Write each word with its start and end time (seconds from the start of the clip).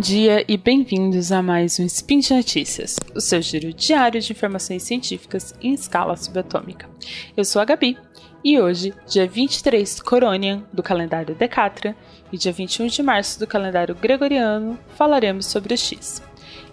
dia 0.00 0.42
e 0.48 0.56
bem-vindos 0.56 1.30
a 1.30 1.42
mais 1.42 1.78
um 1.78 1.84
Spin 1.84 2.20
de 2.20 2.32
Notícias, 2.32 2.96
o 3.14 3.20
seu 3.20 3.42
giro 3.42 3.70
diário 3.70 4.18
de 4.18 4.32
informações 4.32 4.82
científicas 4.82 5.54
em 5.60 5.74
escala 5.74 6.16
subatômica. 6.16 6.88
Eu 7.36 7.44
sou 7.44 7.60
a 7.60 7.66
Gabi 7.66 7.98
e 8.42 8.58
hoje, 8.58 8.94
dia 9.06 9.28
23 9.28 10.00
Coronian 10.00 10.64
do 10.72 10.82
calendário 10.82 11.34
Decatra 11.34 11.94
e 12.32 12.38
dia 12.38 12.50
21 12.50 12.86
de 12.86 13.02
março 13.02 13.38
do 13.38 13.46
calendário 13.46 13.94
Gregoriano, 13.94 14.78
falaremos 14.96 15.44
sobre 15.44 15.74
o 15.74 15.76
X. 15.76 16.22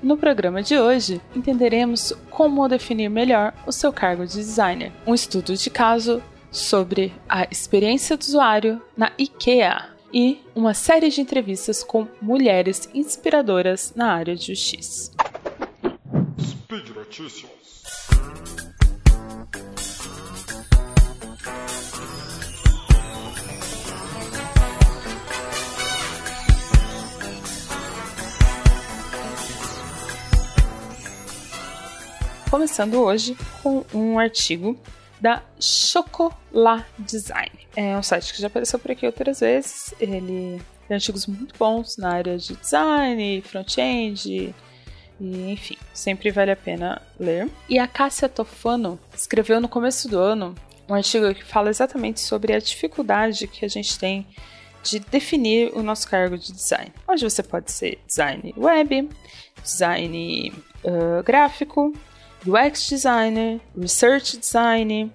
No 0.00 0.16
programa 0.16 0.62
de 0.62 0.78
hoje, 0.78 1.20
entenderemos 1.34 2.12
como 2.30 2.68
definir 2.68 3.08
melhor 3.08 3.52
o 3.66 3.72
seu 3.72 3.92
cargo 3.92 4.24
de 4.24 4.36
designer, 4.36 4.92
um 5.04 5.12
estudo 5.12 5.56
de 5.56 5.68
caso 5.68 6.22
sobre 6.48 7.12
a 7.28 7.42
experiência 7.50 8.16
do 8.16 8.22
usuário 8.22 8.80
na 8.96 9.10
IKEA 9.18 9.95
e 10.12 10.40
uma 10.54 10.74
série 10.74 11.08
de 11.08 11.20
entrevistas 11.20 11.82
com 11.82 12.06
mulheres 12.20 12.88
inspiradoras 12.94 13.92
na 13.94 14.12
área 14.12 14.34
de 14.36 14.52
UX. 14.52 15.12
Speed 16.40 16.88
Notícias. 16.94 17.50
Começando 32.50 32.94
hoje 33.02 33.36
com 33.62 33.84
um 33.92 34.18
artigo 34.18 34.78
da 35.20 35.42
Chocolat 35.60 36.84
Design. 36.98 37.52
É 37.74 37.96
um 37.96 38.02
site 38.02 38.34
que 38.34 38.40
já 38.40 38.46
apareceu 38.46 38.78
por 38.78 38.90
aqui 38.90 39.06
outras 39.06 39.40
vezes. 39.40 39.94
Ele 40.00 40.60
tem 40.86 40.94
artigos 40.94 41.26
muito 41.26 41.54
bons 41.58 41.96
na 41.96 42.12
área 42.12 42.38
de 42.38 42.54
design, 42.56 43.42
front-end, 43.42 44.54
e, 45.20 45.52
enfim, 45.52 45.76
sempre 45.92 46.30
vale 46.30 46.50
a 46.50 46.56
pena 46.56 47.00
ler. 47.18 47.48
E 47.68 47.78
a 47.78 47.88
Cássia 47.88 48.28
Tofano 48.28 48.98
escreveu 49.14 49.60
no 49.60 49.68
começo 49.68 50.08
do 50.08 50.18
ano 50.18 50.54
um 50.88 50.94
artigo 50.94 51.34
que 51.34 51.44
fala 51.44 51.70
exatamente 51.70 52.20
sobre 52.20 52.52
a 52.52 52.60
dificuldade 52.60 53.46
que 53.48 53.64
a 53.64 53.68
gente 53.68 53.98
tem 53.98 54.26
de 54.82 55.00
definir 55.00 55.72
o 55.74 55.82
nosso 55.82 56.08
cargo 56.08 56.38
de 56.38 56.52
design. 56.52 56.92
Hoje 57.08 57.28
você 57.28 57.42
pode 57.42 57.72
ser 57.72 57.98
design 58.06 58.54
web, 58.56 59.10
design 59.62 60.52
uh, 60.84 61.22
gráfico, 61.24 61.92
UX 62.46 62.88
designer, 62.88 63.60
research 63.76 64.38
design, 64.38 65.12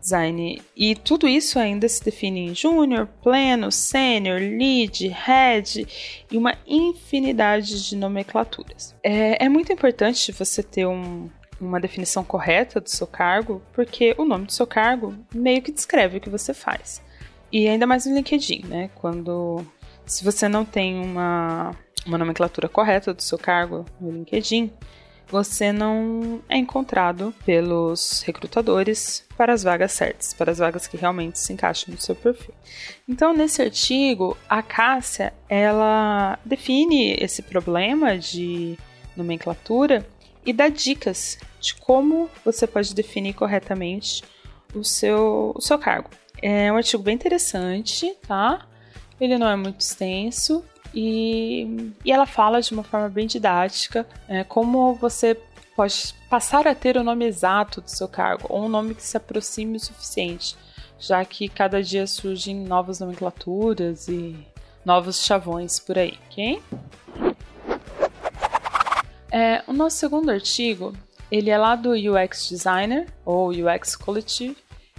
design 0.00 0.62
e 0.76 0.94
tudo 0.94 1.26
isso 1.26 1.58
ainda 1.58 1.88
se 1.88 2.04
define 2.04 2.48
em 2.48 2.54
júnior, 2.54 3.08
pleno, 3.22 3.72
sênior, 3.72 4.38
lead, 4.38 5.08
head 5.08 5.86
e 6.30 6.36
uma 6.36 6.54
infinidade 6.66 7.88
de 7.88 7.96
nomenclaturas. 7.96 8.94
É, 9.02 9.44
é 9.44 9.48
muito 9.48 9.72
importante 9.72 10.30
você 10.32 10.62
ter 10.62 10.86
um, 10.86 11.30
uma 11.60 11.80
definição 11.80 12.22
correta 12.22 12.80
do 12.80 12.90
seu 12.90 13.06
cargo, 13.06 13.62
porque 13.72 14.14
o 14.18 14.24
nome 14.24 14.46
do 14.46 14.52
seu 14.52 14.66
cargo 14.66 15.14
meio 15.34 15.62
que 15.62 15.72
descreve 15.72 16.18
o 16.18 16.20
que 16.20 16.30
você 16.30 16.52
faz. 16.52 17.02
E 17.50 17.68
ainda 17.68 17.86
mais 17.86 18.04
no 18.04 18.14
LinkedIn, 18.14 18.66
né? 18.66 18.90
Quando 18.94 19.64
se 20.06 20.24
você 20.24 20.48
não 20.48 20.64
tem 20.64 21.00
uma, 21.00 21.74
uma 22.06 22.18
nomenclatura 22.18 22.68
correta 22.68 23.14
do 23.14 23.22
seu 23.22 23.38
cargo 23.38 23.84
no 24.00 24.10
LinkedIn, 24.10 24.70
você 25.28 25.72
não 25.72 26.42
é 26.48 26.56
encontrado 26.56 27.34
pelos 27.44 28.22
recrutadores 28.22 29.24
para 29.36 29.52
as 29.52 29.62
vagas 29.62 29.92
certas, 29.92 30.32
para 30.32 30.52
as 30.52 30.58
vagas 30.58 30.86
que 30.86 30.96
realmente 30.96 31.38
se 31.38 31.52
encaixam 31.52 31.94
no 31.94 32.00
seu 32.00 32.14
perfil. 32.14 32.54
Então, 33.08 33.34
nesse 33.34 33.62
artigo, 33.62 34.36
a 34.48 34.62
Cássia, 34.62 35.32
ela 35.48 36.38
define 36.44 37.14
esse 37.14 37.42
problema 37.42 38.18
de 38.18 38.78
nomenclatura 39.16 40.06
e 40.44 40.52
dá 40.52 40.68
dicas 40.68 41.38
de 41.60 41.74
como 41.74 42.28
você 42.44 42.66
pode 42.66 42.94
definir 42.94 43.32
corretamente 43.34 44.22
o 44.74 44.84
seu, 44.84 45.52
o 45.54 45.60
seu 45.60 45.78
cargo. 45.78 46.10
É 46.42 46.70
um 46.70 46.76
artigo 46.76 47.02
bem 47.02 47.14
interessante, 47.14 48.14
tá? 48.26 48.66
Ele 49.20 49.38
não 49.38 49.48
é 49.48 49.56
muito 49.56 49.80
extenso 49.80 50.64
e, 50.94 51.92
e 52.04 52.12
ela 52.12 52.26
fala 52.26 52.62
de 52.62 52.72
uma 52.72 52.84
forma 52.84 53.08
bem 53.08 53.26
didática 53.26 54.06
é, 54.28 54.44
como 54.44 54.94
você 54.94 55.36
pode 55.74 56.14
passar 56.30 56.68
a 56.68 56.74
ter 56.74 56.96
o 56.96 57.02
nome 57.02 57.24
exato 57.24 57.80
do 57.80 57.90
seu 57.90 58.06
cargo, 58.06 58.46
ou 58.48 58.64
um 58.64 58.68
nome 58.68 58.94
que 58.94 59.02
se 59.02 59.16
aproxime 59.16 59.76
o 59.76 59.80
suficiente, 59.80 60.56
já 60.98 61.24
que 61.24 61.48
cada 61.48 61.82
dia 61.82 62.06
surgem 62.06 62.54
novas 62.54 63.00
nomenclaturas 63.00 64.06
e 64.06 64.36
novos 64.84 65.24
chavões 65.24 65.80
por 65.80 65.98
aí, 65.98 66.18
ok? 66.30 66.62
É, 69.32 69.64
o 69.66 69.72
nosso 69.72 69.96
segundo 69.96 70.30
artigo, 70.30 70.92
ele 71.28 71.50
é 71.50 71.58
lá 71.58 71.74
do 71.74 71.90
UX 71.90 72.48
Designer, 72.48 73.08
ou 73.24 73.48
UX 73.48 73.96
Collective, 73.96 74.56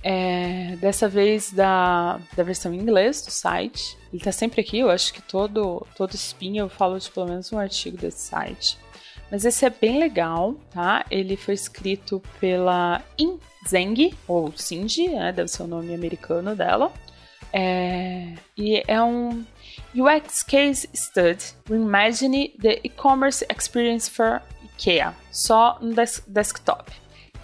é, 0.07 0.75
dessa 0.75 1.09
vez 1.09 1.51
da, 1.51 2.19
da 2.37 2.43
versão 2.43 2.71
em 2.71 2.77
inglês 2.77 3.25
do 3.25 3.31
site. 3.31 3.97
Ele 4.13 4.21
tá 4.21 4.31
sempre 4.31 4.61
aqui, 4.61 4.77
eu 4.77 4.91
acho 4.91 5.11
que 5.11 5.21
todo, 5.21 5.85
todo 5.97 6.13
spin 6.13 6.59
eu 6.59 6.69
falo 6.69 6.99
de 6.99 7.09
pelo 7.09 7.25
menos 7.25 7.51
um 7.51 7.57
artigo 7.57 7.97
desse 7.97 8.19
site. 8.19 8.77
Mas 9.31 9.43
esse 9.43 9.65
é 9.65 9.69
bem 9.71 9.97
legal, 9.97 10.53
tá? 10.69 11.03
Ele 11.09 11.35
foi 11.35 11.55
escrito 11.55 12.21
pela 12.39 13.01
In 13.17 13.39
Zeng, 13.67 14.13
ou 14.27 14.53
Cindy, 14.55 15.09
né? 15.09 15.31
deve 15.31 15.49
ser 15.49 15.63
o 15.63 15.67
nome 15.67 15.95
americano 15.95 16.55
dela. 16.55 16.93
É, 17.51 18.35
e 18.55 18.83
é 18.87 19.01
um 19.01 19.43
UX 19.95 20.43
Case 20.43 20.87
Study 20.93 21.45
Reimagine 21.67 22.53
the 22.61 22.79
E-Commerce 22.83 23.43
Experience 23.49 24.07
for 24.11 24.39
IKEA, 24.63 25.15
só 25.31 25.79
no 25.81 25.95
des 25.95 26.21
desktop. 26.27 26.91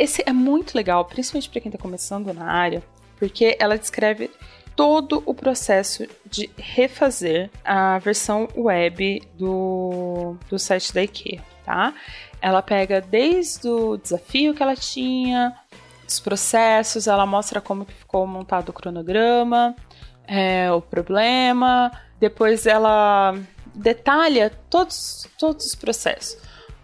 Esse 0.01 0.23
é 0.25 0.33
muito 0.33 0.73
legal, 0.75 1.05
principalmente 1.05 1.47
para 1.47 1.61
quem 1.61 1.69
está 1.69 1.79
começando 1.79 2.33
na 2.33 2.51
área, 2.51 2.81
porque 3.19 3.55
ela 3.59 3.77
descreve 3.77 4.31
todo 4.75 5.21
o 5.27 5.35
processo 5.35 6.07
de 6.25 6.49
refazer 6.57 7.51
a 7.63 7.99
versão 7.99 8.47
web 8.57 9.21
do, 9.35 10.35
do 10.49 10.57
site 10.57 10.91
da 10.91 11.03
IKEA, 11.03 11.43
tá? 11.63 11.93
Ela 12.41 12.63
pega 12.63 12.99
desde 12.99 13.67
o 13.67 13.95
desafio 13.95 14.55
que 14.55 14.63
ela 14.63 14.75
tinha, 14.75 15.55
os 16.07 16.19
processos, 16.19 17.05
ela 17.05 17.27
mostra 17.27 17.61
como 17.61 17.85
que 17.85 17.93
ficou 17.93 18.25
montado 18.25 18.69
o 18.69 18.73
cronograma, 18.73 19.75
é, 20.27 20.71
o 20.71 20.81
problema, 20.81 21.91
depois 22.19 22.65
ela 22.65 23.35
detalha 23.75 24.51
todos, 24.67 25.27
todos 25.37 25.63
os 25.67 25.75
processos 25.75 26.41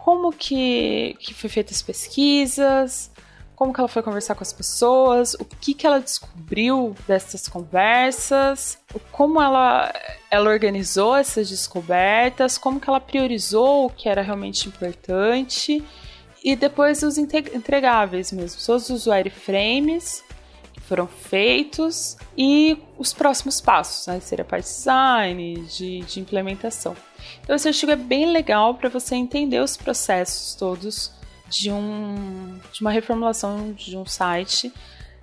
como 0.07 0.31
que, 0.31 1.17
que 1.19 1.33
foi 1.33 1.49
feitas 1.49 1.75
as 1.75 1.81
pesquisas, 1.81 3.11
como 3.53 3.73
que 3.73 3.81
ela 3.81 3.89
foi 3.89 4.01
conversar 4.01 4.35
com 4.35 4.41
as 4.41 4.53
pessoas, 4.53 5.33
o 5.33 5.43
que 5.43 5.73
que 5.73 5.85
ela 5.85 5.99
descobriu 5.99 6.95
dessas 7.05 7.49
conversas, 7.49 8.77
como 9.11 9.41
ela, 9.41 9.93
ela 10.31 10.49
organizou 10.49 11.13
essas 11.13 11.49
descobertas, 11.49 12.57
como 12.57 12.79
que 12.79 12.89
ela 12.89 13.01
priorizou 13.01 13.87
o 13.87 13.89
que 13.89 14.07
era 14.07 14.21
realmente 14.21 14.69
importante? 14.69 15.83
E 16.41 16.55
depois 16.55 17.03
os 17.03 17.17
entregáveis 17.17 18.31
mesmo, 18.31 18.65
todos 18.65 18.89
os 18.89 19.07
wireframes 19.07 20.23
foram 20.87 21.05
feitos 21.05 22.17
e 22.37 22.77
os 22.97 23.13
próximos 23.13 23.59
passos, 23.59 24.07
né, 24.07 24.19
seria 24.21 24.45
parte 24.45 24.65
de 24.65 24.73
design, 24.73 25.55
de, 25.65 25.99
de 25.99 26.19
implementação. 26.19 26.95
Então 27.41 27.55
esse 27.55 27.67
artigo 27.67 27.91
é 27.91 27.95
bem 27.95 28.31
legal 28.31 28.75
para 28.75 28.89
você 28.89 29.15
entender 29.15 29.59
os 29.59 29.75
processos 29.75 30.55
todos 30.55 31.11
de, 31.49 31.71
um, 31.71 32.57
de 32.71 32.81
uma 32.81 32.91
reformulação 32.91 33.73
de 33.73 33.97
um 33.97 34.05
site 34.05 34.73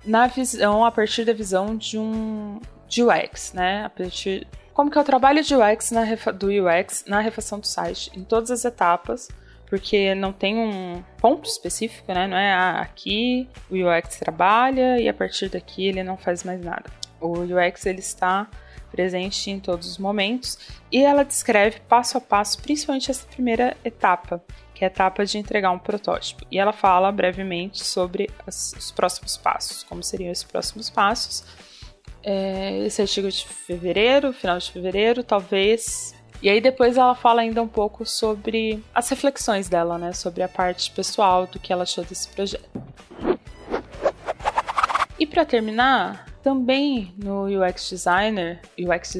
na 0.05 0.27
visão, 0.27 0.85
a 0.85 0.91
partir 0.91 1.25
da 1.25 1.33
visão 1.33 1.75
de 1.75 1.97
um 1.97 2.59
de 2.87 3.01
UX, 3.03 3.51
né? 3.53 3.85
A 3.85 3.89
partir 3.89 4.47
como 4.71 4.91
que 4.91 4.97
é 4.97 5.01
o 5.01 5.05
trabalho 5.05 5.43
de 5.43 5.55
UX 5.55 5.89
na, 5.91 6.03
do 6.31 6.47
UX 6.47 7.05
na 7.07 7.19
refação 7.19 7.59
do 7.59 7.65
site, 7.65 8.11
em 8.15 8.23
todas 8.23 8.51
as 8.51 8.63
etapas, 8.65 9.29
porque 9.67 10.13
não 10.15 10.31
tem 10.31 10.57
um 10.57 11.03
ponto 11.17 11.49
específico, 11.49 12.13
né? 12.13 12.27
Não 12.27 12.37
é 12.37 12.53
ah, 12.53 12.79
aqui 12.81 13.49
o 13.69 13.75
UX 13.75 14.17
trabalha 14.17 14.99
e 14.99 15.09
a 15.09 15.13
partir 15.13 15.49
daqui 15.49 15.87
ele 15.87 16.03
não 16.03 16.17
faz 16.17 16.43
mais 16.43 16.61
nada. 16.61 16.85
O 17.19 17.39
UX 17.39 17.85
ele 17.85 17.99
está 17.99 18.47
presente 18.95 19.51
em 19.51 19.59
todos 19.59 19.89
os 19.89 19.97
momentos, 19.97 20.57
e 20.89 21.03
ela 21.03 21.23
descreve 21.23 21.81
passo 21.81 22.17
a 22.17 22.21
passo, 22.21 22.61
principalmente 22.61 23.11
essa 23.11 23.27
primeira 23.27 23.75
etapa, 23.83 24.41
que 24.73 24.85
é 24.85 24.87
a 24.87 24.89
etapa 24.89 25.25
de 25.25 25.37
entregar 25.37 25.71
um 25.71 25.79
protótipo. 25.79 26.45
E 26.49 26.57
ela 26.57 26.71
fala 26.71 27.11
brevemente 27.11 27.85
sobre 27.85 28.29
as, 28.47 28.73
os 28.73 28.91
próximos 28.91 29.35
passos, 29.35 29.83
como 29.83 30.01
seriam 30.01 30.31
esses 30.31 30.45
próximos 30.45 30.89
passos. 30.89 31.43
É, 32.23 32.85
esse 32.85 33.01
artigo 33.01 33.27
é 33.27 33.29
de 33.29 33.45
fevereiro, 33.45 34.31
final 34.31 34.57
de 34.57 34.71
fevereiro, 34.71 35.23
talvez. 35.23 36.15
E 36.45 36.49
aí 36.49 36.61
depois 36.61 36.95
ela 36.95 37.15
fala 37.15 37.41
ainda 37.41 37.59
um 37.59 37.67
pouco 37.67 38.05
sobre 38.05 38.79
as 38.93 39.09
reflexões 39.09 39.67
dela, 39.67 39.97
né, 39.97 40.13
sobre 40.13 40.43
a 40.43 40.47
parte 40.47 40.91
pessoal 40.91 41.47
do 41.47 41.57
que 41.57 41.73
ela 41.73 41.81
achou 41.81 42.03
desse 42.05 42.27
projeto. 42.29 42.69
E 45.17 45.25
para 45.25 45.43
terminar, 45.43 46.27
também 46.43 47.15
no 47.17 47.45
UX 47.45 47.89
Designer, 47.89 48.61
UX 48.77 49.15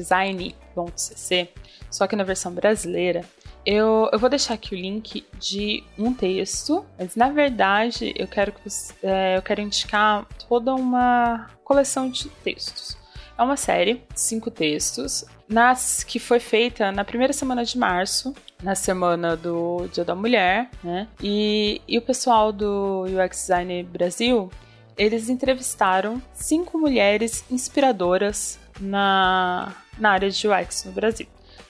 só 1.90 2.06
que 2.06 2.14
na 2.14 2.22
versão 2.22 2.52
brasileira, 2.52 3.24
Eu, 3.66 4.08
eu 4.12 4.18
vou 4.20 4.30
deixar 4.30 4.54
aqui 4.54 4.76
o 4.76 4.78
link 4.78 5.26
de 5.40 5.82
um 5.98 6.14
texto, 6.14 6.86
mas 6.96 7.16
na 7.16 7.30
verdade 7.30 8.14
eu 8.16 8.28
quero 8.28 8.52
que 8.52 8.60
você, 8.62 8.94
é, 9.02 9.36
eu 9.36 9.42
quero 9.42 9.60
indicar 9.60 10.24
toda 10.48 10.72
uma 10.72 11.50
coleção 11.64 12.08
de 12.08 12.28
textos. 12.44 12.96
É 13.38 13.42
uma 13.42 13.56
série, 13.56 14.02
cinco 14.14 14.50
textos, 14.50 15.24
nas, 15.48 16.02
que 16.02 16.18
foi 16.18 16.40
feita 16.40 16.90
na 16.90 17.04
primeira 17.04 17.32
semana 17.32 17.64
de 17.64 17.76
março, 17.78 18.34
na 18.62 18.74
semana 18.74 19.36
do 19.36 19.86
Dia 19.92 20.04
da 20.04 20.14
Mulher, 20.14 20.70
né? 20.82 21.06
E, 21.22 21.80
e 21.86 21.98
o 21.98 22.02
pessoal 22.02 22.52
do 22.52 23.04
UX 23.04 23.42
Design 23.42 23.82
Brasil, 23.84 24.50
eles 24.96 25.28
entrevistaram 25.28 26.20
cinco 26.32 26.78
mulheres 26.78 27.44
inspiradoras 27.50 28.58
na, 28.80 29.74
na 29.98 30.10
área 30.10 30.30
de 30.30 30.48
UX 30.48 30.84
no 30.84 30.92
Brasil. 30.92 31.26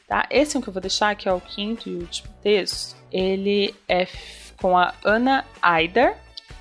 Tá? 0.07 0.25
Esse 0.31 0.57
é 0.57 0.61
o 0.61 0.63
que 0.63 0.69
eu 0.69 0.73
vou 0.73 0.81
deixar, 0.81 1.17
que 1.17 1.29
é 1.29 1.33
o 1.33 1.41
quinto 1.41 1.89
e 1.89 1.97
último 1.97 2.33
texto. 2.41 2.97
Ele 3.11 3.75
é 3.89 4.07
com 4.61 4.79
a 4.79 4.95
Ana 5.05 5.45
Aider, 5.61 6.17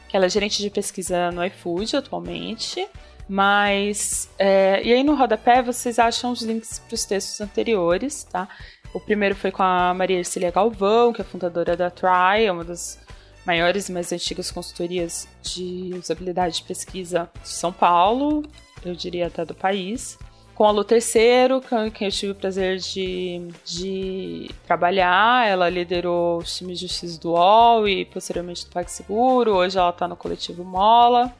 que 0.09 0.17
ela 0.17 0.25
é 0.25 0.29
gerente 0.29 0.61
de 0.61 0.69
pesquisa 0.69 1.31
no 1.31 1.45
iFood 1.45 1.95
atualmente. 1.95 2.87
Mas. 3.27 4.29
É, 4.37 4.81
e 4.83 4.93
aí 4.93 5.03
no 5.03 5.15
rodapé 5.15 5.61
vocês 5.61 5.97
acham 5.99 6.31
os 6.31 6.41
links 6.41 6.79
para 6.79 6.93
os 6.93 7.05
textos 7.05 7.41
anteriores, 7.41 8.23
tá? 8.23 8.47
O 8.93 8.99
primeiro 8.99 9.35
foi 9.35 9.51
com 9.51 9.63
a 9.63 9.93
Maria 9.93 10.17
Ercilia 10.17 10.51
Galvão, 10.51 11.11
que 11.11 11.21
é 11.21 11.25
fundadora 11.25 11.75
da 11.75 11.89
Try, 11.89 12.45
é 12.45 12.51
uma 12.51 12.63
das 12.63 12.99
maiores 13.45 13.89
e 13.89 13.91
mais 13.91 14.11
antigas 14.11 14.49
consultorias 14.49 15.27
de 15.41 15.91
usabilidade 15.97 16.55
de 16.55 16.63
pesquisa 16.63 17.29
de 17.41 17.49
São 17.49 17.71
Paulo, 17.71 18.43
eu 18.83 18.95
diria 18.95 19.27
até 19.27 19.45
do 19.45 19.53
país. 19.53 20.17
Com 20.55 20.63
a 20.63 20.71
Lu 20.71 20.85
Terceiro, 20.85 21.61
quem 21.93 22.07
eu 22.07 22.11
tive 22.11 22.31
o 22.31 22.35
prazer 22.35 22.77
de, 22.77 23.49
de 23.65 24.49
trabalhar, 24.65 25.45
ela 25.45 25.69
liderou 25.69 26.37
os 26.37 26.55
times 26.55 26.79
de 26.79 26.87
justiça 26.87 27.19
do 27.19 27.31
UOL 27.31 27.87
e 27.89 28.05
posteriormente 28.05 28.65
do 28.65 28.71
PagSeguro, 28.71 29.53
hoje 29.53 29.77
ela 29.77 29.89
está 29.89 30.07
no 30.07 30.15
coletivo 30.15 30.63
Mola. 30.63 31.35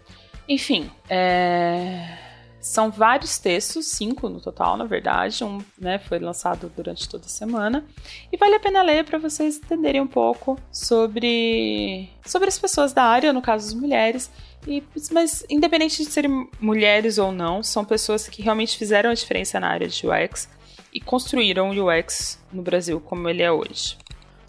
Enfim, 0.47 0.92
é... 1.09 2.18
são 2.62 2.92
vários 2.92 3.39
textos, 3.39 3.88
cinco 3.88 4.30
no 4.30 4.39
total, 4.39 4.77
na 4.77 4.86
verdade. 4.86 5.44
Um 5.44 5.59
né, 5.77 5.97
foi 6.00 6.19
lançado 6.19 6.71
durante 6.75 7.09
toda 7.09 7.25
a 7.25 7.30
semana. 7.30 7.86
E 8.31 8.38
vale 8.38 8.56
a 8.56 8.59
pena 8.59 8.81
ler 8.81 9.03
para 9.03 9.18
vocês 9.18 9.57
entenderem 9.57 10.01
um 10.01 10.07
pouco 10.07 10.57
sobre, 10.71 12.09
sobre 12.25 12.47
as 12.47 12.59
pessoas 12.59 12.94
da 12.94 13.03
área, 13.03 13.33
no 13.33 13.42
caso 13.42 13.68
as 13.68 13.74
mulheres. 13.74 14.31
E, 14.68 14.83
mas, 15.12 15.45
independente 15.50 16.03
de 16.03 16.09
serem 16.09 16.50
mulheres 16.59 17.18
ou 17.18 17.31
não, 17.31 17.62
são 17.62 17.86
pessoas 17.86 18.27
que 18.27 18.42
realmente 18.42 18.77
fizeram 18.77 19.09
a 19.09 19.13
diferença 19.13 19.59
na 19.59 19.69
área 19.69 19.88
de 19.88 20.07
UX 20.07 20.50
e 20.94 21.00
construíram 21.00 21.71
o 21.71 21.89
UX 21.89 22.39
no 22.51 22.62
Brasil 22.62 23.00
como 23.01 23.27
ele 23.30 23.44
é 23.44 23.51
hoje. 23.51 23.97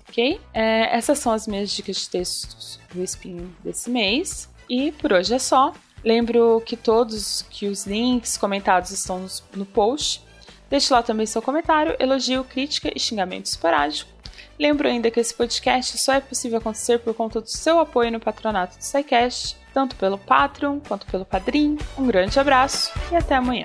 Ok? 0.08 0.40
É, 0.54 0.96
essas 0.96 1.19
são 1.19 1.32
as 1.32 1.46
minhas 1.46 1.70
dicas 1.70 1.96
de 1.96 2.08
textos 2.08 2.81
do 2.94 3.02
Spin 3.02 3.52
desse 3.62 3.90
mês. 3.90 4.48
E 4.69 4.93
por 4.93 5.13
hoje 5.13 5.35
é 5.35 5.39
só. 5.39 5.73
Lembro 6.05 6.63
que 6.65 6.77
todos 6.77 7.43
que 7.51 7.67
os 7.67 7.87
links 7.87 8.37
comentados 8.37 8.91
estão 8.91 9.27
no 9.55 9.67
post. 9.67 10.25
Deixe 10.69 10.93
lá 10.93 11.03
também 11.03 11.27
seu 11.27 11.41
comentário, 11.41 11.97
elogio, 11.99 12.45
crítica 12.45 12.91
e 12.95 12.99
xingamento 12.99 13.47
esporádico. 13.47 14.11
Lembro 14.59 14.89
ainda 14.89 15.11
que 15.11 15.21
esse 15.21 15.35
podcast 15.35 15.99
só 15.99 16.15
é 16.15 16.21
possível 16.21 16.59
acontecer 16.59 16.99
por 16.99 17.15
conta 17.15 17.41
do 17.41 17.49
seu 17.49 17.79
apoio 17.79 18.11
no 18.11 18.21
patronato 18.21 18.79
do 18.79 18.83
SciCast, 18.83 19.57
tanto 19.73 19.95
pelo 19.97 20.17
Patreon 20.17 20.81
quanto 20.81 21.07
pelo 21.07 21.25
Padrim. 21.25 21.77
Um 21.99 22.07
grande 22.07 22.39
abraço 22.41 22.91
e 23.13 23.17
até 23.17 23.35
amanhã. 23.35 23.65